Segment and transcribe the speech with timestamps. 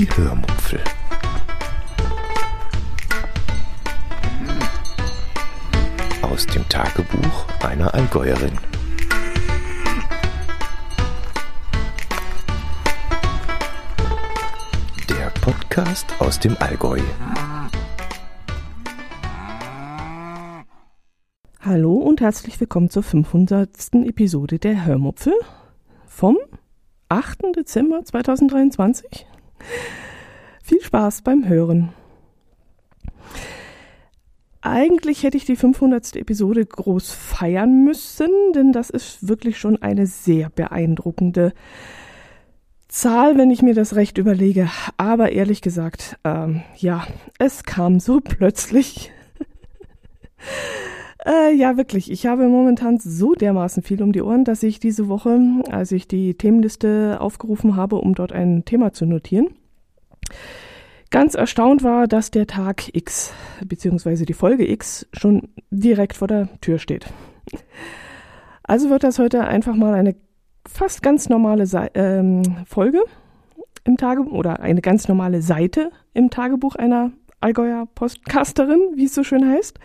[0.00, 0.80] Die Hörmupfel.
[6.22, 8.52] Aus dem Tagebuch einer Allgäuerin.
[15.10, 17.00] Der Podcast aus dem Allgäu.
[21.60, 23.68] Hallo und herzlich willkommen zur 500.
[24.06, 25.34] Episode der Hörmupfel
[26.06, 26.38] vom
[27.10, 27.54] 8.
[27.54, 29.26] Dezember 2023.
[30.62, 31.90] Viel Spaß beim Hören.
[34.62, 36.16] Eigentlich hätte ich die 500.
[36.16, 41.54] Episode groß feiern müssen, denn das ist wirklich schon eine sehr beeindruckende
[42.90, 44.68] Zahl, wenn ich mir das recht überlege.
[44.98, 47.06] Aber ehrlich gesagt, ähm, ja,
[47.38, 49.12] es kam so plötzlich.
[51.26, 52.10] Äh, ja, wirklich.
[52.10, 55.38] Ich habe momentan so dermaßen viel um die Ohren, dass ich diese Woche,
[55.70, 59.48] als ich die Themenliste aufgerufen habe, um dort ein Thema zu notieren,
[61.10, 64.24] ganz erstaunt war, dass der Tag X bzw.
[64.24, 67.06] die Folge X schon direkt vor der Tür steht.
[68.62, 70.14] Also wird das heute einfach mal eine
[70.66, 73.02] fast ganz normale Se ähm, Folge
[73.84, 79.24] im Tagebuch oder eine ganz normale Seite im Tagebuch einer Allgäuer Postcasterin, wie es so
[79.24, 79.78] schön heißt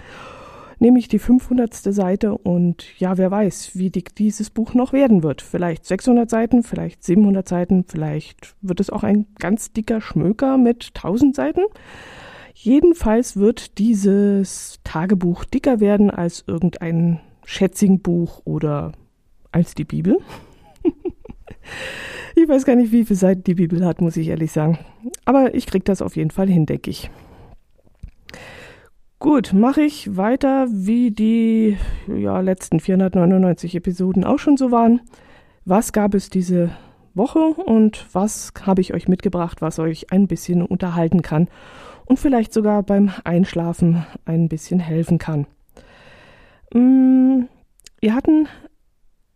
[0.79, 1.73] nämlich die 500.
[1.75, 5.41] Seite und ja, wer weiß, wie dick dieses Buch noch werden wird.
[5.41, 10.91] Vielleicht 600 Seiten, vielleicht 700 Seiten, vielleicht wird es auch ein ganz dicker Schmöker mit
[10.95, 11.61] 1000 Seiten.
[12.53, 18.93] Jedenfalls wird dieses Tagebuch dicker werden als irgendein Schätzingbuch oder
[19.51, 20.17] als die Bibel.
[22.35, 24.79] ich weiß gar nicht, wie viele Seiten die Bibel hat, muss ich ehrlich sagen.
[25.25, 27.09] Aber ich krieg das auf jeden Fall hin, denke ich.
[29.25, 35.01] Gut, mache ich weiter, wie die ja, letzten 499 Episoden auch schon so waren.
[35.65, 36.69] Was gab es diese
[37.15, 41.47] Woche und was habe ich euch mitgebracht, was euch ein bisschen unterhalten kann
[42.05, 45.47] und vielleicht sogar beim Einschlafen ein bisschen helfen kann.
[46.71, 47.45] Mm,
[48.01, 48.47] wir hatten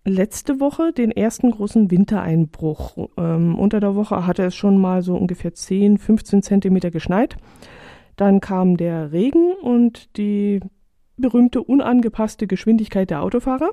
[0.06, 3.10] letzte Woche den ersten großen Wintereinbruch.
[3.18, 7.38] Ähm, unter der Woche hatte es schon mal so ungefähr 10, 15 Zentimeter geschneit.
[8.20, 10.60] Dann kam der Regen und die
[11.16, 13.72] berühmte unangepasste Geschwindigkeit der Autofahrer,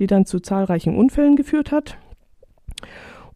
[0.00, 1.96] die dann zu zahlreichen Unfällen geführt hat.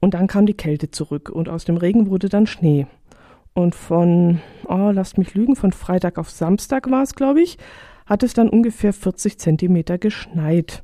[0.01, 2.89] Und dann kam die Kälte zurück und aus dem Regen wurde dann Schnee.
[3.55, 7.57] Und von, oh, lasst mich lügen, von Freitag auf Samstag war es, glaube ich,
[8.05, 10.83] hat es dann ungefähr 40 Zentimeter geschneit.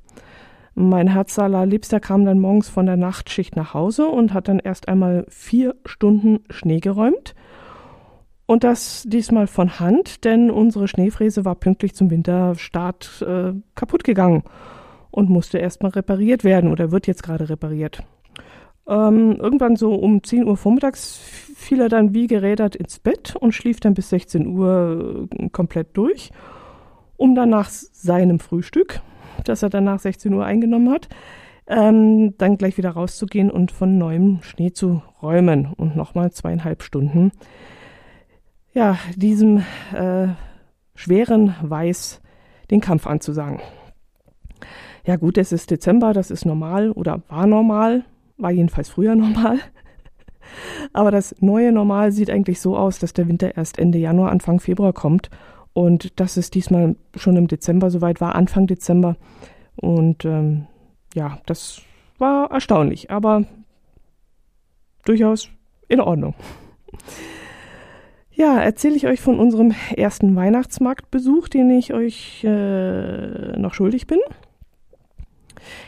[0.76, 4.86] Mein Herz Liebster kam dann morgens von der Nachtschicht nach Hause und hat dann erst
[4.86, 7.34] einmal vier Stunden Schnee geräumt
[8.46, 14.44] und das diesmal von Hand, denn unsere Schneefräse war pünktlich zum Winterstart äh, kaputt gegangen
[15.10, 18.02] und musste erstmal repariert werden oder wird jetzt gerade repariert.
[18.88, 21.18] Ähm, irgendwann so um 10 Uhr vormittags
[21.56, 25.96] fiel er dann wie gerädert ins Bett und schlief dann bis 16 Uhr äh, komplett
[25.96, 26.30] durch,
[27.16, 29.00] um dann nach seinem Frühstück,
[29.44, 31.08] das er dann nach 16 Uhr eingenommen hat,
[31.66, 37.32] ähm, dann gleich wieder rauszugehen und von neuem Schnee zu räumen und nochmal zweieinhalb Stunden
[38.76, 39.64] ja, diesem
[39.94, 40.28] äh,
[40.94, 42.20] schweren Weiß
[42.70, 43.60] den Kampf anzusagen.
[45.06, 48.04] Ja gut, es ist Dezember, das ist normal oder war normal,
[48.36, 49.60] war jedenfalls früher normal.
[50.92, 54.60] Aber das neue Normal sieht eigentlich so aus, dass der Winter erst Ende Januar, Anfang
[54.60, 55.30] Februar kommt
[55.72, 59.16] und dass es diesmal schon im Dezember soweit war, Anfang Dezember.
[59.76, 60.66] Und ähm,
[61.14, 61.80] ja, das
[62.18, 63.44] war erstaunlich, aber
[65.04, 65.48] durchaus
[65.88, 66.34] in Ordnung.
[68.38, 74.18] Ja, erzähle ich euch von unserem ersten Weihnachtsmarktbesuch, den ich euch äh, noch schuldig bin.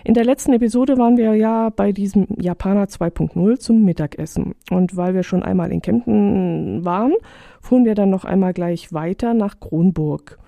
[0.03, 4.54] In der letzten Episode waren wir ja bei diesem Japaner 2.0 zum Mittagessen.
[4.70, 7.12] Und weil wir schon einmal in Kempten waren,
[7.60, 10.38] fuhren wir dann noch einmal gleich weiter nach Kronburg.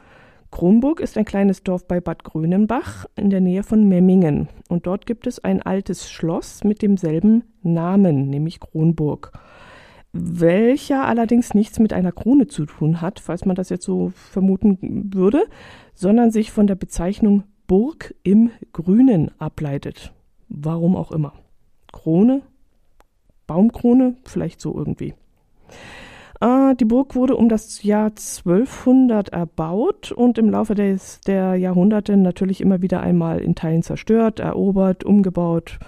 [0.51, 4.49] Kronburg ist ein kleines Dorf bei Bad Grönenbach in der Nähe von Memmingen.
[4.71, 9.33] Und dort gibt es ein altes Schloss mit demselben Namen, nämlich Kronburg
[10.13, 15.11] welcher allerdings nichts mit einer Krone zu tun hat, falls man das jetzt so vermuten
[15.15, 15.45] würde,
[15.95, 20.13] sondern sich von der Bezeichnung Burg im Grünen ableitet.
[20.49, 21.35] Warum auch immer.
[21.93, 22.43] Krone,
[23.47, 25.15] Baumkrone, vielleicht so irgendwie.
[26.41, 32.17] Äh, die Burg wurde um das Jahr 1200 erbaut und im Laufe des, der Jahrhunderte
[32.17, 35.79] natürlich immer wieder einmal in Teilen zerstört, erobert, umgebaut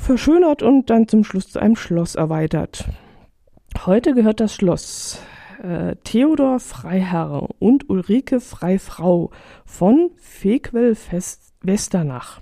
[0.00, 2.88] verschönert und dann zum Schluss zu einem Schloss erweitert.
[3.86, 5.22] Heute gehört das Schloss
[5.62, 9.30] äh, Theodor Freiherr und Ulrike Freifrau
[9.64, 10.96] von Fequel
[11.62, 12.40] Westernach.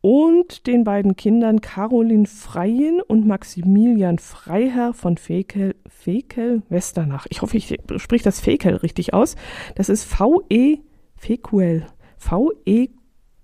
[0.00, 7.26] und den beiden Kindern Caroline Freien und Maximilian Freiherr von Fekel, Fekel Westernach.
[7.28, 9.34] Ich hoffe, ich spreche das Fekel richtig aus.
[9.74, 10.78] Das ist V-E
[11.16, 11.86] Fekuel.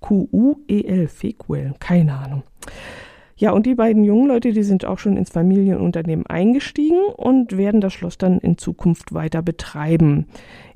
[0.03, 1.09] V-E-Q-U-E-L.
[1.09, 1.75] Fekuel.
[1.79, 2.43] Keine Ahnung.
[3.37, 7.81] Ja, und die beiden jungen Leute, die sind auch schon ins Familienunternehmen eingestiegen und werden
[7.81, 10.27] das Schloss dann in Zukunft weiter betreiben.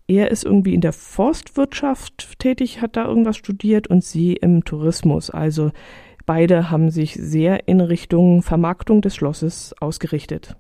[0.08, 5.30] Er ist irgendwie in der Forstwirtschaft tätig, hat da irgendwas studiert und sie im Tourismus.
[5.30, 5.70] Also
[6.24, 10.56] beide haben sich sehr in Richtung Vermarktung des Schlosses ausgerichtet.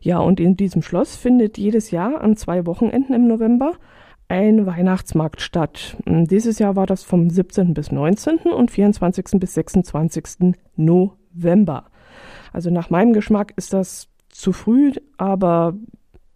[0.00, 3.74] Ja, und in diesem Schloss findet jedes Jahr an zwei Wochenenden im November
[4.30, 5.96] ein Weihnachtsmarkt statt.
[6.06, 7.74] Dieses Jahr war das vom 17.
[7.74, 8.38] bis 19.
[8.38, 9.40] und 24.
[9.40, 10.54] bis 26.
[10.76, 11.86] November.
[12.52, 15.74] Also nach meinem Geschmack ist das zu früh, aber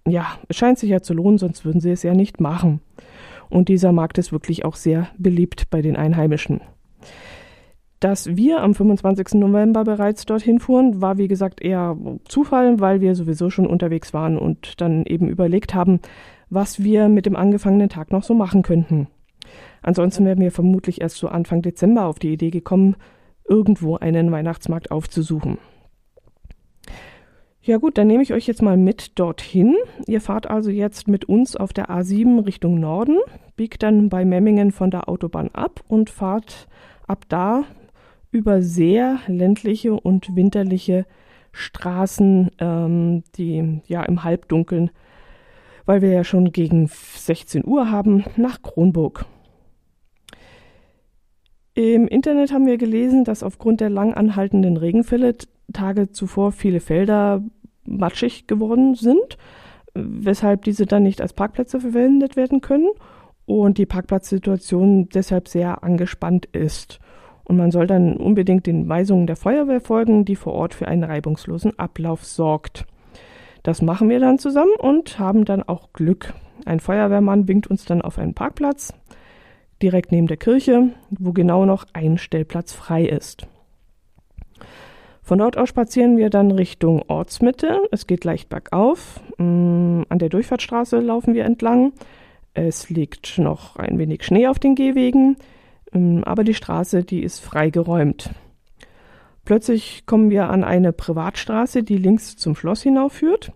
[0.07, 2.81] ja, es scheint sich ja zu lohnen, sonst würden sie es ja nicht machen.
[3.49, 6.61] Und dieser Markt ist wirklich auch sehr beliebt bei den Einheimischen.
[8.01, 9.35] Dass wir am 25.
[9.35, 14.37] November bereits dorthin fuhren, war wie gesagt eher Zufall, weil wir sowieso schon unterwegs waren
[14.37, 16.01] und dann eben überlegt haben,
[16.55, 19.09] was wir mit dem angefangenen Tag noch so machen könnten.
[19.83, 22.97] Ansonsten wären wir vermutlich erst so Anfang Dezember auf die Idee gekommen,
[23.47, 25.59] irgendwo einen Weihnachtsmarkt aufzusuchen.
[27.61, 29.75] Ja gut, dann nehme ich euch jetzt mal mit dorthin.
[30.07, 33.19] Ihr fahrt also jetzt mit uns auf der A7 Richtung Norden,
[33.57, 36.69] biegt dann bei Memmingen von der Autobahn ab und fahrt
[37.07, 37.65] ab da
[38.31, 41.07] über sehr ländliche und winterliche
[41.53, 44.91] Straßen, ähm, die ja im Halbdunkeln,
[45.87, 49.27] weil wir ja schon gegen 16 Uhr haben, nach Kronburg.
[51.75, 55.35] Im Internet haben wir gelesen, dass aufgrund der lang anhaltenden Regenfälle
[55.73, 57.43] Tage zuvor viele Felder
[57.85, 59.39] matschig geworden sind,
[59.95, 62.91] weshalb diese dann nicht als Parkplätze verwendet werden können
[63.47, 67.01] und die Parkplatzsituation deshalb sehr angespannt ist.
[67.45, 71.05] Und man soll dann unbedingt den Weisungen der Feuerwehr folgen, die vor Ort für einen
[71.05, 72.87] reibungslosen Ablauf sorgt.
[73.65, 76.35] Das machen wir dann zusammen und haben dann auch Glück.
[76.67, 78.95] Ein Feuerwehrmann winkt uns dann auf einen Parkplatz
[79.83, 83.47] direkt neben der Kirche, wo genau noch ein Stellplatz frei ist.
[85.23, 87.81] Von dort aus spazieren wir dann Richtung Ortsmitte.
[87.91, 89.21] Es geht leicht bergauf.
[89.39, 91.95] Mm, an der Durchfahrtsstraße laufen wir entlang.
[92.53, 95.37] Es liegt noch ein wenig Schnee auf den Gehwegen,
[95.93, 98.31] mm, aber die Straße, die ist freigeräumt.
[99.45, 103.53] Plötzlich kommen wir an eine Privatstraße, die links zum Schloss hinaufführt.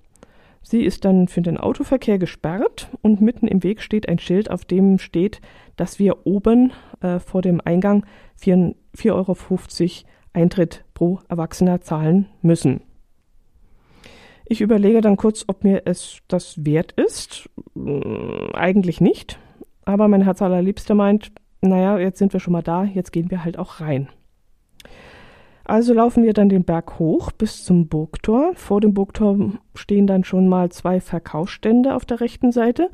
[0.63, 4.67] Sie ist dann für den Autoverkehr gesperrt und mitten im Weg steht ein Schild, auf
[4.67, 5.41] dem steht,
[5.77, 8.05] dass wir oben äh, vor dem Eingang
[8.43, 9.37] 4,50 Euro
[10.35, 12.83] Eintritt pro Erwachsener zahlen müssen.
[14.45, 17.49] Ich überlege dann kurz, ob mir es das wert ist.
[17.75, 19.39] Hm, eigentlich nicht.
[19.85, 21.33] Aber mein Herz allerliebster meint,
[21.63, 24.09] naja, jetzt sind wir schon mal da, jetzt gehen wir halt auch rein.
[25.69, 28.53] Also laufen wir dann den Berg hoch bis zum Burgtor.
[28.55, 32.89] Vor dem Burgtor stehen dann schon mal zwei Verkaufsstände auf der rechten Seite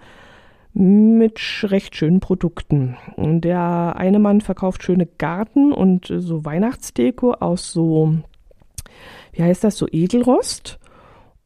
[0.72, 1.38] mit
[1.68, 2.96] recht schönen Produkten.
[3.16, 8.16] Der eine Mann verkauft schöne Garten und so Weihnachtsdeko aus so,
[9.30, 10.80] wie heißt das, so Edelrost.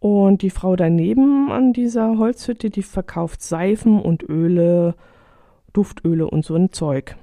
[0.00, 4.94] Und die Frau daneben an dieser Holzhütte, die verkauft Seifen und Öle,
[5.74, 7.16] Duftöle und so ein Zeug.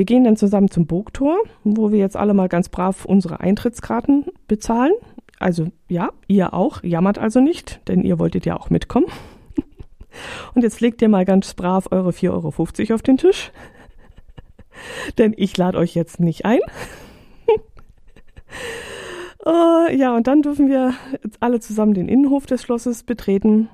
[0.00, 4.24] Wir gehen dann zusammen zum Burgtor, wo wir jetzt alle mal ganz brav unsere Eintrittskarten
[4.48, 4.94] bezahlen.
[5.38, 9.04] Also ja, ihr auch, jammert also nicht, denn ihr wolltet ja auch mitkommen.
[10.54, 13.52] Und jetzt legt ihr mal ganz brav eure 4,50 Euro auf den Tisch.
[15.18, 16.60] denn ich lade euch jetzt nicht ein.
[19.44, 20.94] uh, ja, und dann dürfen wir
[21.40, 23.68] alle zusammen den Innenhof des Schlosses betreten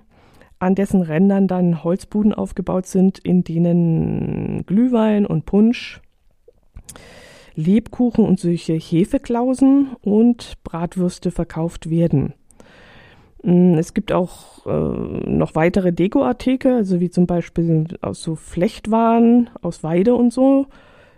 [0.58, 6.00] an dessen Rändern dann Holzbuden aufgebaut sind, in denen Glühwein und Punsch
[7.54, 12.34] Lebkuchen und solche Hefeklausen und Bratwürste verkauft werden.
[13.42, 14.70] Mm, es gibt auch äh,
[15.30, 20.66] noch weitere Dekoartikel, also wie zum Beispiel aus so Flechtwaren, aus Weide und so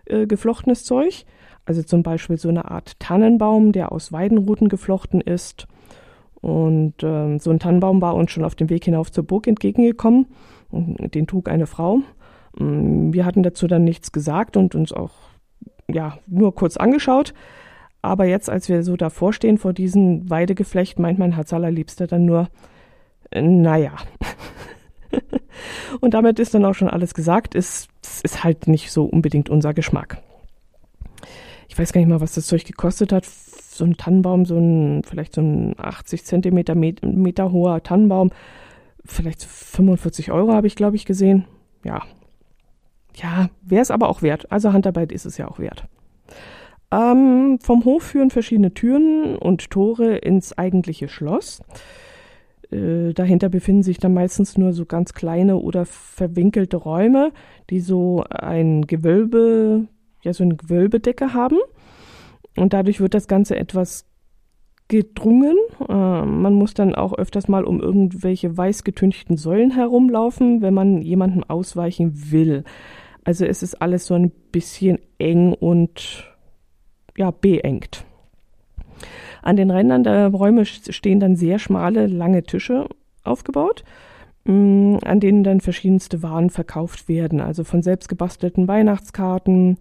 [0.07, 1.25] äh, geflochtenes Zeug.
[1.65, 5.67] Also zum Beispiel so eine Art Tannenbaum, der aus Weidenruten geflochten ist.
[6.41, 10.27] Und äh, so ein Tannenbaum war uns schon auf dem Weg hinauf zur Burg entgegengekommen.
[10.71, 12.01] Den trug eine Frau.
[12.59, 15.28] Mm, wir hatten dazu dann nichts gesagt und uns auch
[15.91, 17.35] ja, nur kurz angeschaut.
[18.03, 22.25] Aber jetzt, als wir so davor stehen vor diesem Weidegeflecht, meint mein Herz allerliebster dann
[22.25, 22.49] nur,
[23.31, 23.93] äh, naja.
[26.01, 27.55] Und damit ist dann auch schon alles gesagt.
[27.55, 30.23] Es, es ist halt nicht so unbedingt unser Geschmack.
[31.69, 33.25] Ich weiß gar nicht mal, was das Zeug gekostet hat.
[33.25, 38.31] So ein Tannenbaum, so ein, vielleicht so ein 80 Zentimeter Meter hoher Tannenbaum.
[39.05, 41.47] Vielleicht 45 Euro habe ich, glaube ich, gesehen.
[41.85, 42.03] Ja,
[43.23, 44.51] ja, wäre es aber auch wert.
[44.51, 45.85] Also Handarbeit ist es ja auch wert.
[46.91, 51.61] Ähm, vom Hof führen verschiedene Türen und Tore ins eigentliche Schloss.
[52.71, 57.33] Äh, dahinter befinden sich dann meistens nur so ganz kleine oder verwinkelte Räume,
[57.71, 59.87] die so ein Gewölbe,
[60.23, 61.59] ja, so eine Gewölbedecke haben.
[62.57, 64.07] Und dadurch wird das Ganze etwas
[64.89, 65.57] gedrungen.
[65.89, 71.03] Äh, man muss dann auch öfters mal um irgendwelche weiß getünchten Säulen herumlaufen, wenn man
[71.03, 72.65] jemandem ausweichen will.
[73.29, 76.25] Also es ist alles so ein bisschen eng und
[77.15, 78.07] ja, beengt.
[79.43, 82.89] An den Rändern der Räume stehen dann sehr schmale, lange Tische
[83.25, 83.85] aufgebaut,
[84.45, 87.43] mm, an denen dann verschiedenste Waren verkauft werden.
[87.43, 89.77] Also von selbst gebastelten Weihnachtskarten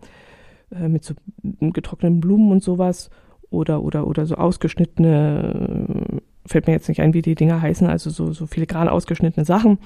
[0.75, 1.13] äh, mit so
[1.62, 3.10] getrockneten Blumen und sowas
[3.50, 7.88] oder, oder, oder so ausgeschnittene, äh, fällt mir jetzt nicht ein, wie die Dinger heißen,
[7.88, 9.77] also so, so filigran ausgeschnittene Sachen.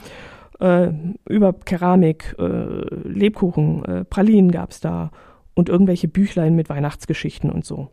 [0.61, 0.91] Äh,
[1.27, 5.09] über Keramik, äh, Lebkuchen, äh, Pralinen gab es da
[5.55, 7.89] und irgendwelche Büchlein mit Weihnachtsgeschichten und so.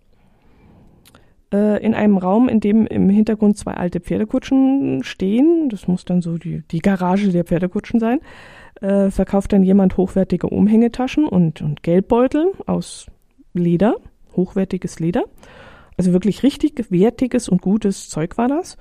[1.51, 6.21] Äh, in einem Raum, in dem im Hintergrund zwei alte Pferdekutschen stehen, das muss dann
[6.21, 8.21] so die, die Garage der Pferdekutschen sein,
[8.83, 13.07] äh, verkauft dann jemand hochwertige Umhängetaschen und, und Geldbeutel aus
[13.55, 13.97] Leder,
[14.37, 15.25] hochwertiges Leder.
[15.97, 18.77] Also wirklich richtig wertiges und gutes Zeug war das.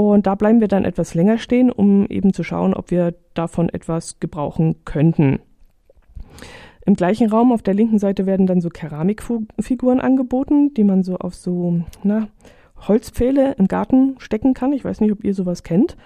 [0.00, 3.68] Und da bleiben wir dann etwas länger stehen, um eben zu schauen, ob wir davon
[3.68, 5.40] etwas gebrauchen könnten.
[6.86, 11.18] Im gleichen Raum auf der linken Seite werden dann so Keramikfiguren angeboten, die man so
[11.18, 12.28] auf so na,
[12.88, 14.72] Holzpfähle im Garten stecken kann.
[14.72, 15.98] Ich weiß nicht, ob ihr sowas kennt.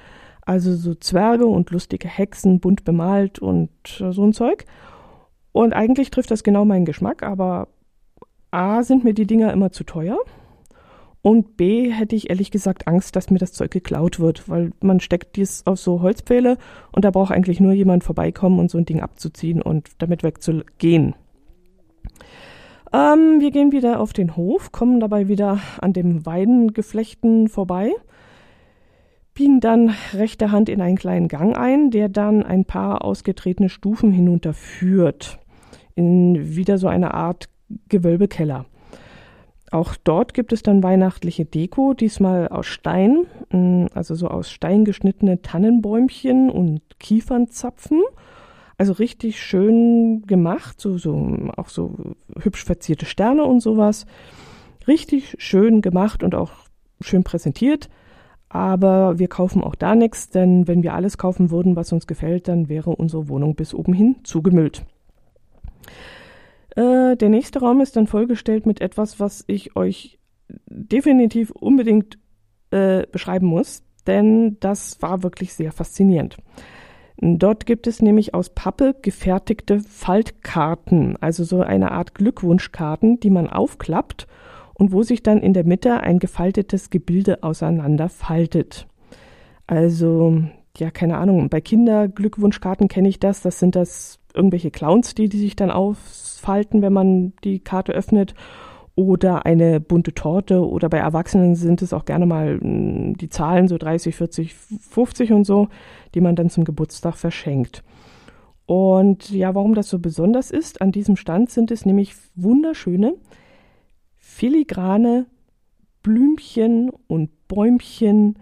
[0.44, 4.64] Also so Zwerge und lustige Hexen, bunt bemalt und so ein Zeug.
[5.52, 7.68] Und eigentlich trifft das genau meinen Geschmack, aber
[8.50, 10.18] A sind mir die Dinger immer zu teuer.
[11.24, 15.00] Und B hätte ich ehrlich gesagt Angst, dass mir das Zeug geklaut wird, weil man
[15.00, 16.58] steckt dies auf so Holzpfähle
[16.92, 21.14] und da braucht eigentlich nur jemand vorbeikommen und so ein Ding abzuziehen und damit wegzugehen.
[22.92, 27.92] Ähm, wir gehen wieder auf den Hof, kommen dabei wieder an dem Weidengeflechten vorbei,
[29.32, 34.12] biegen dann rechter Hand in einen kleinen Gang ein, der dann ein paar ausgetretene Stufen
[34.12, 35.38] hinunterführt,
[35.94, 37.48] in wieder so eine Art
[37.88, 38.66] Gewölbekeller.
[39.74, 44.84] Auch dort gibt es dann weihnachtliche Deko, diesmal aus Stein, mm, also so aus Stein
[44.84, 48.00] geschnittene Tannenbäumchen und Kiefernzapfen.
[48.78, 54.06] Also richtig schön gemacht, so, so, auch so hübsch verzierte Sterne und sowas.
[54.86, 56.52] Richtig schön gemacht und auch
[57.00, 57.88] schön präsentiert.
[58.48, 62.46] Aber wir kaufen auch da nichts, denn wenn wir alles kaufen würden, was uns gefällt,
[62.46, 64.84] dann wäre unsere Wohnung bis oben hin zugemüllt.
[66.76, 70.18] Äh, der nächste Raum ist dann vollgestellt mit etwas, was ich euch
[70.66, 72.18] definitiv unbedingt
[72.70, 76.36] äh, beschreiben muss, denn das war wirklich sehr faszinierend.
[77.16, 83.48] Dort gibt es nämlich aus Pappe gefertigte Faltkarten, also so eine Art Glückwunschkarten, die man
[83.48, 84.26] aufklappt
[84.74, 88.88] und wo sich dann in der Mitte ein gefaltetes Gebilde auseinander faltet.
[89.66, 90.42] Also,
[90.78, 95.38] ja, keine Ahnung, bei Kinderglückwunschkarten kenne ich das, das sind das irgendwelche Clowns, die, die
[95.38, 98.34] sich dann ausfalten, wenn man die Karte öffnet.
[98.96, 100.64] Oder eine bunte Torte.
[100.64, 105.32] Oder bei Erwachsenen sind es auch gerne mal hm, die Zahlen, so 30, 40, 50
[105.32, 105.68] und so,
[106.14, 107.82] die man dann zum Geburtstag verschenkt.
[108.66, 113.14] Und ja, warum das so besonders ist, an diesem Stand sind es nämlich wunderschöne,
[114.16, 115.26] filigrane
[116.02, 118.38] Blümchen und Bäumchen,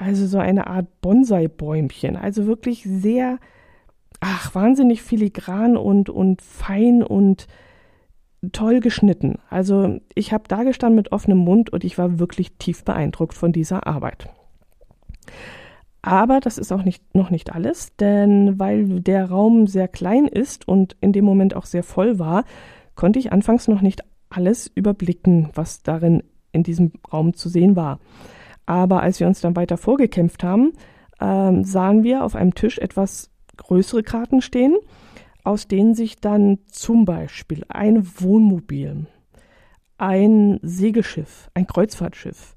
[0.00, 2.16] also so eine Art Bonsai-Bäumchen.
[2.16, 3.38] Also wirklich sehr
[4.20, 7.46] ach, wahnsinnig filigran und, und fein und
[8.52, 9.38] toll geschnitten.
[9.50, 13.52] Also ich habe da gestanden mit offenem Mund und ich war wirklich tief beeindruckt von
[13.52, 14.28] dieser Arbeit.
[16.02, 20.66] Aber das ist auch nicht, noch nicht alles, denn weil der Raum sehr klein ist
[20.66, 22.44] und in dem Moment auch sehr voll war,
[22.94, 28.00] konnte ich anfangs noch nicht alles überblicken, was darin in diesem Raum zu sehen war.
[28.70, 30.74] Aber als wir uns dann weiter vorgekämpft haben,
[31.18, 34.76] äh, sahen wir auf einem Tisch etwas größere Karten stehen,
[35.42, 39.06] aus denen sich dann zum Beispiel ein Wohnmobil,
[39.98, 42.54] ein Segelschiff, ein Kreuzfahrtschiff,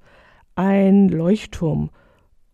[0.53, 1.89] ein Leuchtturm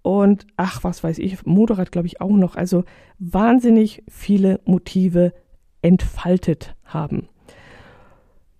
[0.03, 2.85] und ach, was weiß ich, Motorrad glaube ich auch noch, also
[3.17, 5.33] wahnsinnig viele Motive
[5.81, 7.27] entfaltet haben.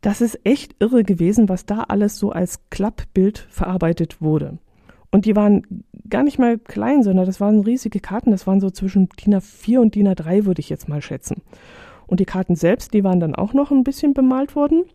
[0.01, 4.59] Das ist echt irre gewesen, was da alles so als Klappbild verarbeitet wurde.
[5.11, 8.31] Und die waren gar nicht mal klein, sondern das waren riesige Karten.
[8.31, 11.41] Das waren so zwischen DIN A4 und DIN A3, würde ich jetzt mal schätzen.
[12.07, 14.85] Und die Karten selbst, die waren dann auch noch ein bisschen bemalt worden.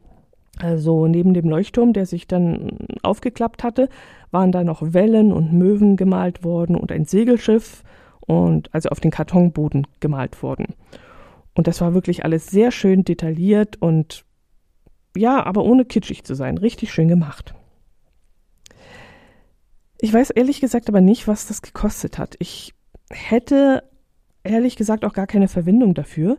[0.59, 3.88] Also neben dem Leuchtturm, der sich dann aufgeklappt hatte,
[4.30, 7.83] waren da noch Wellen und Möwen gemalt worden und ein Segelschiff
[8.21, 10.75] und also auf den Kartonboden gemalt worden.
[11.54, 14.25] Und das war wirklich alles sehr schön detailliert und
[15.16, 16.59] ja, aber ohne kitschig zu sein.
[16.59, 17.54] Richtig schön gemacht.
[20.05, 22.37] Ich weiß ehrlich gesagt aber nicht, was das gekostet hat.
[22.39, 22.75] Ich
[23.11, 23.85] hätte
[24.43, 26.37] ehrlich gesagt auch gar keine Verwendung dafür.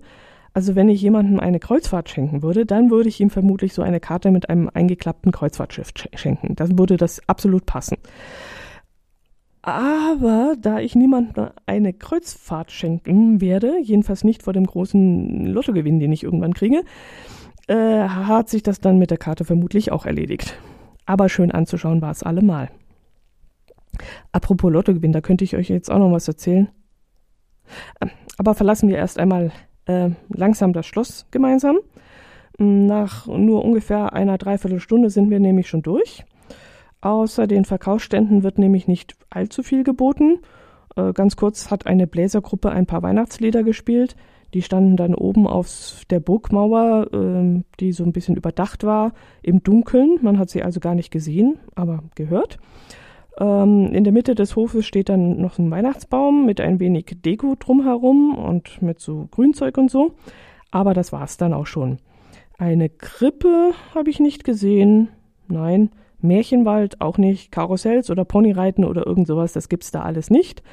[0.54, 4.00] Also wenn ich jemandem eine Kreuzfahrt schenken würde, dann würde ich ihm vermutlich so eine
[4.00, 6.56] Karte mit einem eingeklappten Kreuzfahrtschiff schenken.
[6.56, 7.98] Dann würde das absolut passen.
[9.64, 16.12] Aber da ich niemandem eine Kreuzfahrt schenken werde, jedenfalls nicht vor dem großen Lottogewinn, den
[16.12, 16.84] ich irgendwann kriege,
[17.66, 20.56] äh, hat sich das dann mit der Karte vermutlich auch erledigt.
[21.08, 22.70] Aber schön anzuschauen war es allemal.
[24.32, 26.70] Apropos Lottogewinn, da könnte ich euch jetzt auch noch was erzählen.
[28.02, 29.52] Ähm, aber verlassen wir erst einmal
[29.86, 31.78] äh, langsam das Schloss gemeinsam.
[32.58, 36.24] Nach nur ungefähr einer Dreiviertelstunde sind wir nämlich schon durch.
[37.02, 40.40] Außer den Verkaufsständen wird nämlich nicht allzu viel geboten.
[40.96, 44.16] Äh, ganz kurz hat eine Bläsergruppe ein paar Weihnachtslieder gespielt.
[44.54, 49.62] Die standen dann oben auf der Burgmauer, äh, die so ein bisschen überdacht war, im
[49.62, 50.20] Dunkeln.
[50.22, 52.58] Man hat sie also gar nicht gesehen, aber gehört.
[53.40, 57.56] Ähm, in der Mitte des Hofes steht dann noch ein Weihnachtsbaum mit ein wenig Deko
[57.60, 60.14] drumherum und mit so Grünzeug und so.
[60.72, 62.00] Aber das war's dann auch schon.
[62.58, 65.10] Eine Krippe habe ich nicht gesehen.
[65.48, 65.90] Nein.
[66.22, 70.64] Märchenwald auch nicht, Karussells oder Ponyreiten oder irgend sowas, das gibt's da alles nicht.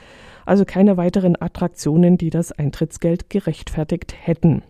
[0.46, 4.62] Also keine weiteren Attraktionen, die das Eintrittsgeld gerechtfertigt hätten.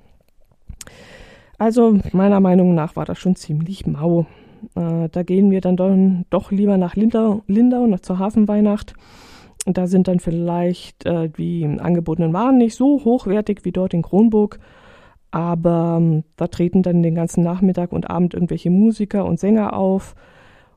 [1.59, 4.27] Also meiner Meinung nach war das schon ziemlich mau.
[4.75, 8.95] Äh, da gehen wir dann doch, lieber nach Lindau, Lindau, nach zur Hafenweihnacht.
[9.65, 14.59] Da sind dann vielleicht äh, die angebotenen Waren nicht so hochwertig wie dort in Kronburg.
[15.31, 20.15] Aber ähm, da treten dann den ganzen Nachmittag und Abend irgendwelche Musiker und Sänger auf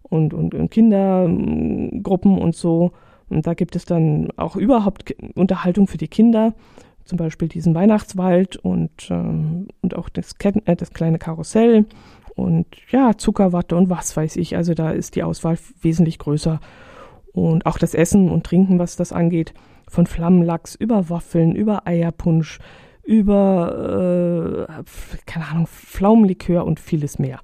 [0.03, 2.91] und, und, und Kindergruppen und so.
[3.29, 6.53] Und da gibt es dann auch überhaupt Unterhaltung für die Kinder,
[7.03, 11.85] zum Beispiel diesen Weihnachtswald und, ähm, und auch das, äh, das kleine Karussell
[12.35, 14.55] und ja, Zuckerwatte und was weiß ich.
[14.55, 16.59] Also da ist die Auswahl wesentlich größer.
[17.33, 19.53] Und auch das Essen und Trinken, was das angeht,
[19.87, 22.59] von Flammenlachs über Waffeln, über Eierpunsch,
[23.03, 24.83] über, äh,
[25.25, 27.39] keine Ahnung, Pflaumenlikör und vieles mehr.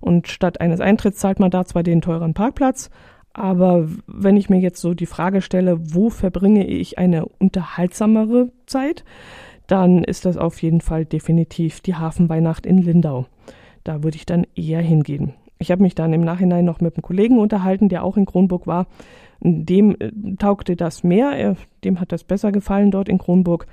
[0.00, 2.90] Und statt eines Eintritts zahlt man da zwar den teuren Parkplatz,
[3.32, 9.04] aber wenn ich mir jetzt so die Frage stelle, wo verbringe ich eine unterhaltsamere Zeit,
[9.66, 13.26] dann ist das auf jeden Fall definitiv die Hafenweihnacht in Lindau.
[13.86, 15.34] Da würde ich dann eher hingehen.
[15.58, 18.66] Ich habe mich dann im Nachhinein noch mit einem Kollegen unterhalten, der auch in Kronburg
[18.66, 18.86] war.
[19.40, 23.66] Dem äh, taugte das mehr, er, dem hat das besser gefallen dort in Kronburg.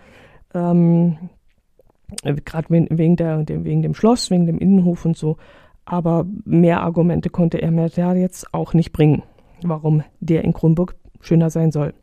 [0.53, 1.17] Ähm,
[2.23, 5.37] Gerade wegen, der, wegen dem Schloss, wegen dem Innenhof und so
[5.85, 9.23] aber mehr Argumente konnte er mir da jetzt auch nicht bringen,
[9.61, 11.93] warum der in Kronburg schöner sein soll.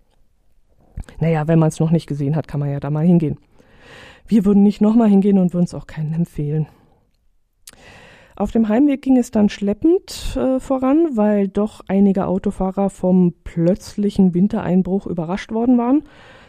[1.18, 3.38] Naja, wenn man es noch nicht gesehen hat, kann man ja da mal hingehen.
[4.26, 6.66] Wir würden nicht nochmal hingehen und würden es auch keinen empfehlen.
[8.40, 14.32] Auf dem Heimweg ging es dann schleppend äh, voran, weil doch einige Autofahrer vom plötzlichen
[14.32, 16.04] Wintereinbruch überrascht worden waren.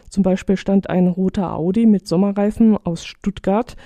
[0.08, 3.76] Zum Beispiel stand ein roter Audi mit Sommerreifen aus Stuttgart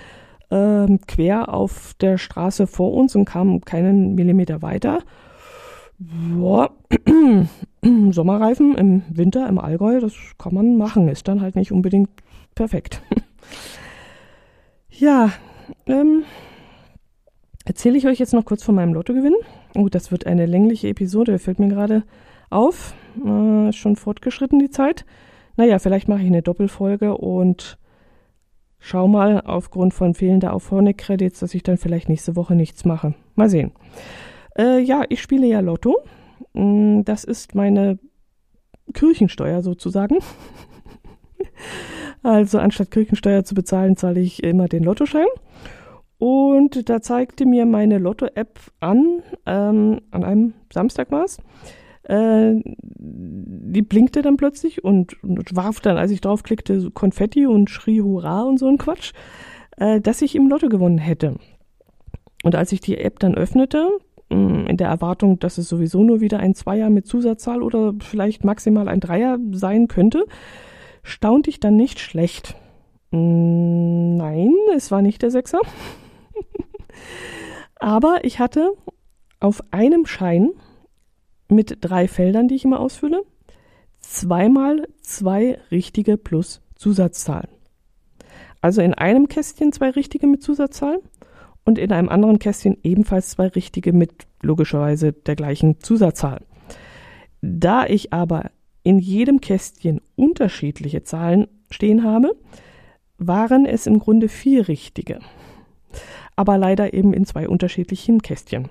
[0.52, 5.00] ähm, quer auf der Straße vor uns und kam keinen Millimeter weiter.
[5.98, 6.70] Boah.
[8.12, 12.10] Sommerreifen im Winter im Allgäu, das kann man machen, ist dann halt nicht unbedingt
[12.54, 13.02] perfekt.
[14.90, 15.32] ja,
[15.88, 16.22] ähm,
[17.66, 19.34] erzähle ich euch jetzt noch kurz von meinem Lottogewinn.
[19.76, 22.04] Oh, das wird eine längliche Episode, fällt mir gerade
[22.48, 22.94] auf.
[23.24, 25.04] Äh, schon fortgeschritten die Zeit.
[25.56, 27.78] Naja, vielleicht mache ich eine Doppelfolge und
[28.78, 33.14] schau mal aufgrund von fehlender Auphonic-Credits, dass ich dann vielleicht nächste Woche nichts mache.
[33.34, 33.72] Mal sehen.
[34.56, 35.98] Äh, ja, ich spiele ja Lotto.
[36.52, 37.98] Mm, das ist meine
[38.94, 40.18] Kirchensteuer sozusagen.
[42.22, 45.26] also anstatt Kirchensteuer zu bezahlen, zahle ich immer den Lottoschein.
[46.18, 51.26] Und da zeigte mir meine Lotto-App an, ähm, an einem Samstag war
[52.08, 57.70] äh, die blinkte dann plötzlich und, und, warf dann, als ich draufklickte, so Konfetti und
[57.70, 59.12] schrie Hurra und so ein Quatsch,
[59.76, 61.36] äh, dass ich im Lotto gewonnen hätte.
[62.44, 63.88] Und als ich die App dann öffnete,
[64.30, 68.44] mm, in der Erwartung, dass es sowieso nur wieder ein Zweier mit Zusatzzahl oder vielleicht
[68.44, 70.26] maximal ein Dreier sein könnte,
[71.02, 72.54] staunte ich dann nicht schlecht.
[73.10, 75.60] Mm, nein, es war nicht der Sechser.
[77.76, 78.72] Aber ich hatte
[79.40, 80.50] auf einem Schein
[81.48, 83.22] mit drei Feldern, die ich immer ausfülle,
[84.00, 87.50] zweimal zwei richtige plus Zusatzzahlen.
[88.60, 91.00] Also in einem Kästchen zwei richtige mit Zusatzzahlen
[91.64, 96.40] und in einem anderen Kästchen ebenfalls zwei richtige mit logischerweise der gleichen Zusatzzahl.
[97.42, 98.50] Da ich aber
[98.82, 102.36] in jedem Kästchen unterschiedliche Zahlen stehen habe,
[103.18, 105.20] waren es im Grunde vier richtige.
[106.36, 108.68] Aber leider eben in zwei unterschiedlichen Kästchen.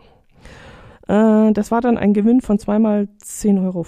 [1.08, 3.86] Äh, das war dann ein Gewinn von zweimal 10,50 Euro.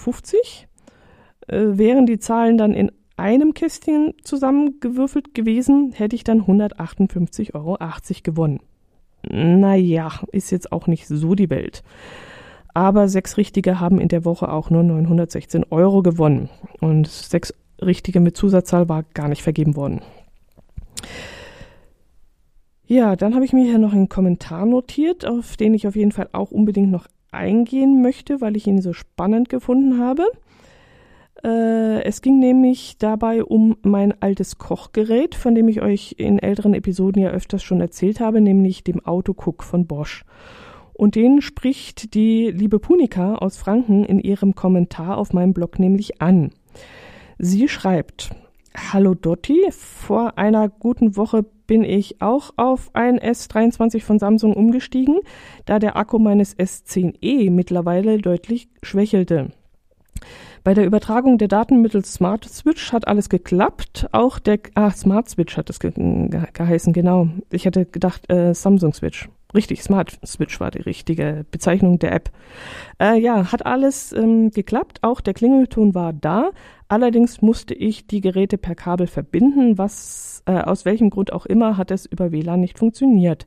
[1.48, 7.78] Äh, wären die Zahlen dann in einem Kästchen zusammengewürfelt gewesen, hätte ich dann 158,80 Euro
[8.24, 8.60] gewonnen.
[9.24, 11.84] Naja, ist jetzt auch nicht so die Welt.
[12.74, 16.50] Aber sechs Richtige haben in der Woche auch nur 916 Euro gewonnen.
[16.80, 20.02] Und sechs Richtige mit Zusatzzahl war gar nicht vergeben worden.
[22.88, 26.14] Ja, dann habe ich mir hier noch einen Kommentar notiert, auf den ich auf jeden
[26.14, 30.24] Fall auch unbedingt noch eingehen möchte, weil ich ihn so spannend gefunden habe.
[31.44, 36.74] Äh, es ging nämlich dabei um mein altes Kochgerät, von dem ich euch in älteren
[36.74, 40.24] Episoden ja öfters schon erzählt habe, nämlich dem Autocook von Bosch.
[40.94, 46.22] Und den spricht die liebe Punika aus Franken in ihrem Kommentar auf meinem Blog nämlich
[46.22, 46.52] an.
[47.38, 48.32] Sie schreibt,
[48.74, 55.20] Hallo Dotti, vor einer guten Woche bin ich auch auf ein S23 von Samsung umgestiegen,
[55.66, 59.52] da der Akku meines S10e mittlerweile deutlich schwächelte.
[60.64, 64.08] Bei der Übertragung der Daten mittels Smart Switch hat alles geklappt.
[64.12, 67.30] Auch der ah, Smart Switch hat es ge geheißen, genau.
[67.52, 69.30] Ich hatte gedacht äh, Samsung Switch.
[69.56, 72.32] Richtig, Smart Switch war die richtige Bezeichnung der App.
[73.02, 75.00] Äh, ja, hat alles ähm, geklappt.
[75.04, 76.52] Auch der Klingelton war da.
[76.90, 81.76] Allerdings musste ich die Geräte per Kabel verbinden, was äh, aus welchem Grund auch immer
[81.76, 83.46] hat es über WLAN nicht funktioniert.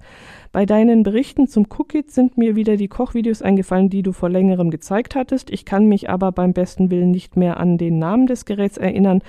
[0.53, 4.71] Bei deinen Berichten zum Cookit sind mir wieder die Kochvideos eingefallen, die du vor längerem
[4.71, 5.49] gezeigt hattest.
[5.51, 9.23] Ich kann mich aber beim besten Willen nicht mehr an den Namen des Geräts erinnern.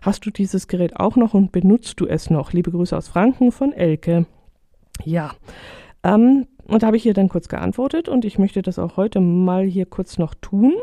[0.00, 2.52] Hast du dieses Gerät auch noch und benutzt du es noch?
[2.52, 4.26] Liebe Grüße aus Franken von Elke.
[5.04, 5.32] Ja.
[6.04, 9.20] Ähm, und da habe ich ihr dann kurz geantwortet und ich möchte das auch heute
[9.20, 10.74] mal hier kurz noch tun.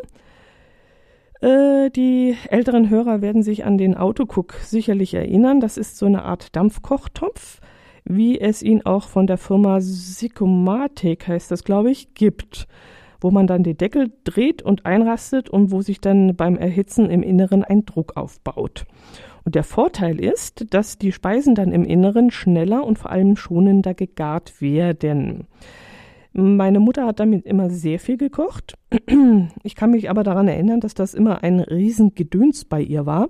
[1.43, 5.59] Äh, die älteren Hörer werden sich an den Autocook sicherlich erinnern.
[5.59, 7.59] Das ist so eine Art Dampfkochtopf,
[8.05, 12.67] wie es ihn auch von der Firma Sykomatic, heißt das, glaube ich, gibt,
[13.19, 17.21] wo man dann den Deckel dreht und einrastet und wo sich dann beim Erhitzen im
[17.21, 18.85] Inneren ein Druck aufbaut.
[19.43, 23.93] Und der Vorteil ist, dass die Speisen dann im Inneren schneller und vor allem schonender
[23.93, 25.47] gegart werden.
[26.33, 28.77] Meine Mutter hat damit immer sehr viel gekocht.
[29.63, 33.29] Ich kann mich aber daran erinnern, dass das immer ein Riesengedöns bei ihr war,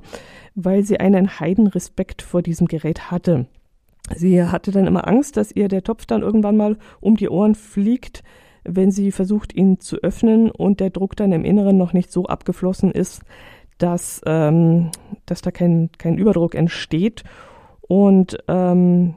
[0.55, 3.45] weil sie einen Heidenrespekt vor diesem Gerät hatte.
[4.15, 7.55] Sie hatte dann immer Angst, dass ihr der Topf dann irgendwann mal um die Ohren
[7.55, 8.23] fliegt,
[8.63, 12.25] wenn sie versucht, ihn zu öffnen und der Druck dann im Inneren noch nicht so
[12.25, 13.21] abgeflossen ist,
[13.77, 14.91] dass, ähm,
[15.25, 17.23] dass da kein, kein Überdruck entsteht.
[17.93, 19.13] Und ähm,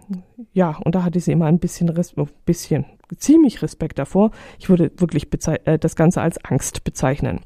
[0.53, 2.85] ja, und da hatte sie immer ein bisschen, Res oh, bisschen
[3.17, 4.33] ziemlich Respekt davor.
[4.59, 5.29] Ich würde wirklich
[5.65, 7.41] äh, das Ganze als Angst bezeichnen.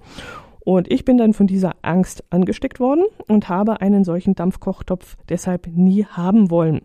[0.58, 5.68] Und ich bin dann von dieser Angst angesteckt worden und habe einen solchen Dampfkochtopf deshalb
[5.68, 6.80] nie haben wollen.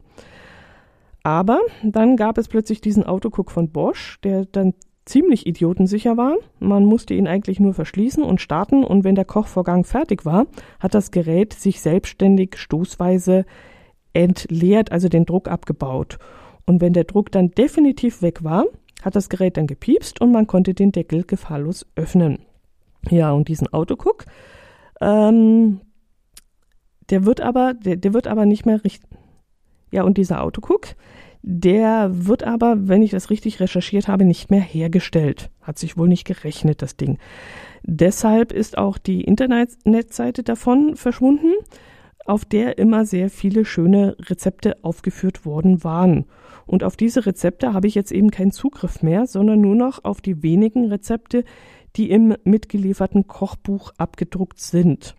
[1.24, 6.36] Aber dann gab es plötzlich diesen Autocook von Bosch, der dann ziemlich idiotensicher war.
[6.60, 10.46] Man musste ihn eigentlich nur verschließen und starten und wenn der Kochvorgang fertig war,
[10.80, 13.46] hat das Gerät sich selbstständig stoßweise
[14.16, 16.18] entleert, also den Druck abgebaut.
[16.66, 18.66] Und wenn der Druck dann definitiv weg war,
[19.04, 22.40] hat das Gerät dann gepiepst und man konnte den Deckel gefahrlos öffnen.
[23.10, 24.26] Ja, und diesen Autocook,
[25.00, 25.82] ähm,
[27.12, 29.08] der wird aber, der, der wird aber nicht mehr richtig.
[29.92, 30.88] Ja, und dieser Autocook,
[31.44, 35.52] der wird aber, wenn ich das richtig recherchiert habe, nicht mehr hergestellt.
[35.62, 37.20] Hat sich wohl nicht gerechnet, das Ding.
[37.84, 41.54] Deshalb ist auch die Internetseite davon verschwunden,
[42.26, 46.26] auf der immer sehr viele schöne Rezepte aufgeführt worden waren.
[46.66, 50.22] Und auf diese Rezepte habe ich jetzt eben keinen Zugriff mehr, sondern nur noch auf
[50.22, 51.44] die wenigen Rezepte,
[51.96, 55.16] die im mitgelieferten Kochbuch abgedruckt sind.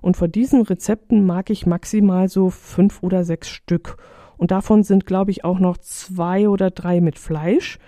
[0.00, 3.96] Und von diesen Rezepten mag ich maximal so fünf oder sechs Stück.
[4.36, 7.78] Und davon sind, glaube ich, auch noch zwei oder drei mit Fleisch.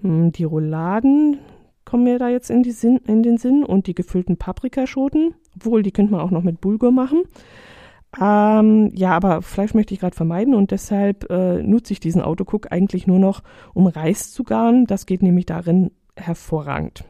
[0.00, 1.38] Mm, die Rouladen
[1.84, 5.34] kommen mir da jetzt in, Sinn, in den Sinn und die gefüllten Paprikaschoten.
[5.56, 7.22] Obwohl, die könnte man auch noch mit Bulgur machen.
[8.20, 12.72] Ähm, ja, aber Fleisch möchte ich gerade vermeiden und deshalb äh, nutze ich diesen Autocook
[12.72, 13.42] eigentlich nur noch,
[13.74, 14.86] um Reis zu garen.
[14.86, 17.04] Das geht nämlich darin hervorragend.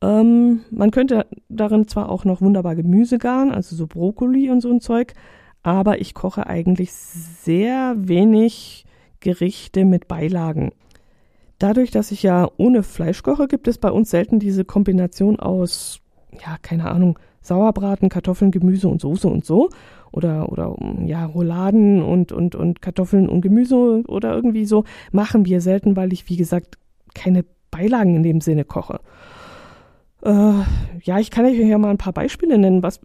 [0.00, 4.70] Ähm, man könnte darin zwar auch noch wunderbar Gemüse garen, also so Brokkoli und so
[4.70, 5.14] ein Zeug,
[5.62, 8.84] aber ich koche eigentlich sehr wenig
[9.20, 10.70] Gerichte mit Beilagen.
[11.58, 16.00] Dadurch, dass ich ja ohne Fleisch koche, gibt es bei uns selten diese Kombination aus,
[16.40, 19.70] ja, keine Ahnung, Sauerbraten, Kartoffeln, Gemüse und Soße und so.
[20.12, 24.84] Oder, oder ja, Rouladen und, und, und Kartoffeln und Gemüse oder irgendwie so.
[25.12, 26.78] Machen wir selten, weil ich, wie gesagt,
[27.14, 29.00] keine Beilagen in dem Sinne koche.
[30.22, 30.52] Äh,
[31.02, 33.00] ja, ich kann euch ja mal ein paar Beispiele nennen, was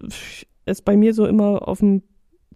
[0.65, 2.03] es bei mir so immer auf dem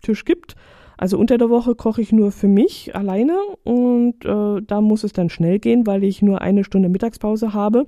[0.02, 0.56] Tisch gibt.
[0.98, 5.14] Also unter der Woche koche ich nur für mich alleine und äh, da muss es
[5.14, 7.86] dann schnell gehen, weil ich nur eine Stunde Mittagspause habe.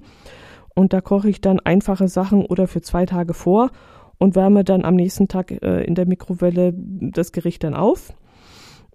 [0.75, 3.71] Und da koche ich dann einfache Sachen oder für zwei Tage vor
[4.17, 8.13] und wärme dann am nächsten Tag äh, in der Mikrowelle das Gericht dann auf.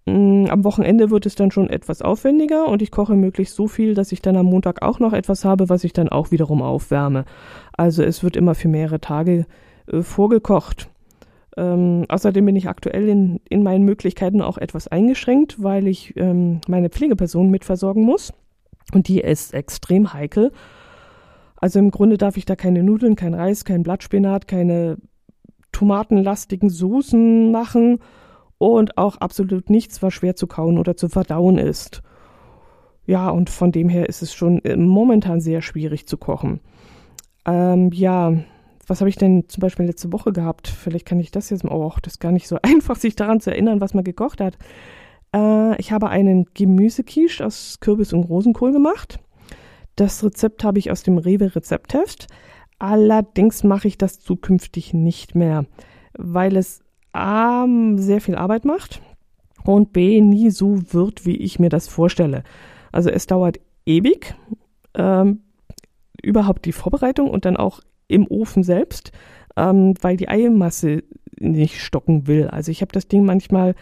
[0.06, 3.94] Mm, am Wochenende wird es dann schon etwas aufwendiger und ich koche möglichst so viel,
[3.94, 7.24] dass ich dann am Montag auch noch etwas habe, was ich dann auch wiederum aufwärme.
[7.76, 9.46] Also es wird immer für mehrere Tage
[9.86, 10.88] äh, vorgekocht.
[11.56, 16.60] Ähm, außerdem bin ich aktuell in, in meinen Möglichkeiten auch etwas eingeschränkt, weil ich ähm,
[16.68, 18.32] meine Pflegeperson mitversorgen muss.
[18.92, 20.52] Und die ist extrem heikel.
[21.64, 24.98] Also im Grunde darf ich da keine Nudeln, kein Reis, kein Blattspinat, keine
[25.72, 28.00] tomatenlastigen Soßen machen
[28.58, 32.02] und auch absolut nichts, was schwer zu kauen oder zu verdauen ist.
[33.06, 36.60] Ja, und von dem her ist es schon äh, momentan sehr schwierig zu kochen.
[37.46, 38.34] Ähm, ja,
[38.86, 40.68] was habe ich denn zum Beispiel letzte Woche gehabt?
[40.68, 43.50] Vielleicht kann ich das jetzt, oh, das ist gar nicht so einfach, sich daran zu
[43.50, 44.58] erinnern, was man gekocht hat.
[45.34, 49.18] Äh, ich habe einen Gemüsequiche aus Kürbis und Rosenkohl gemacht.
[49.96, 52.26] Das Rezept habe ich aus dem Rewe-Rezeptheft.
[52.78, 55.66] Allerdings mache ich das zukünftig nicht mehr,
[56.18, 59.00] weil es A, sehr viel Arbeit macht
[59.64, 62.42] und B, nie so wird, wie ich mir das vorstelle.
[62.90, 64.34] Also es dauert ewig,
[64.94, 65.42] ähm,
[66.22, 69.12] überhaupt die Vorbereitung und dann auch im Ofen selbst,
[69.56, 71.04] ähm, weil die Eimasse
[71.38, 72.48] nicht stocken will.
[72.48, 73.74] Also ich habe das Ding manchmal,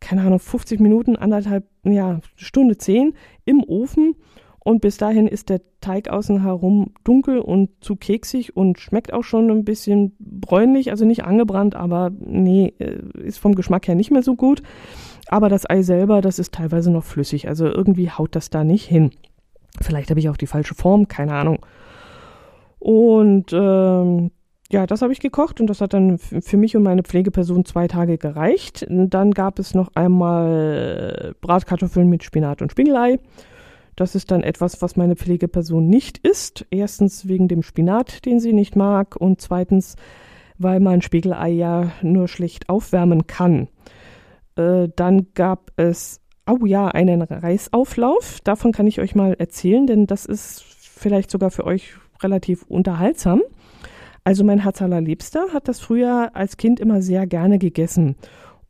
[0.00, 4.16] keine Ahnung, 50 Minuten, anderthalb, ja, Stunde zehn im Ofen
[4.64, 9.24] und bis dahin ist der Teig außen herum dunkel und zu keksig und schmeckt auch
[9.24, 14.12] schon ein bisschen bräunlich, also nicht angebrannt, aber nee, äh, ist vom Geschmack her nicht
[14.12, 14.62] mehr so gut.
[15.26, 18.86] Aber das Ei selber, das ist teilweise noch flüssig, also irgendwie haut das da nicht
[18.86, 19.10] hin.
[19.80, 21.58] Vielleicht habe ich auch die falsche Form, keine Ahnung.
[22.78, 24.30] Und ähm,
[24.70, 27.88] ja, das habe ich gekocht und das hat dann für mich und meine Pflegeperson zwei
[27.88, 28.86] Tage gereicht.
[28.88, 33.18] dann gab es noch einmal Bratkartoffeln mit Spinat und Spiegelei.
[33.96, 36.66] Das ist dann etwas, was meine Pflegeperson nicht isst.
[36.70, 39.96] Erstens wegen dem Spinat, den sie nicht mag, und zweitens,
[40.58, 43.68] weil man Spiegelei ja nur schlecht aufwärmen kann.
[44.56, 48.40] Äh, dann gab es, oh ja, einen Reisauflauf.
[48.44, 53.42] Davon kann ich euch mal erzählen, denn das ist vielleicht sogar für euch relativ unterhaltsam.
[54.24, 58.14] Also mein Herz allerliebster hat das früher als Kind immer sehr gerne gegessen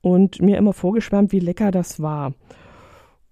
[0.01, 2.33] und mir immer vorgeschwärmt, wie lecker das war.